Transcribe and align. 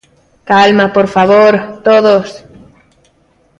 Calma, 0.51 0.85
por 0.95 1.07
favor, 1.15 1.53
todos. 1.87 2.27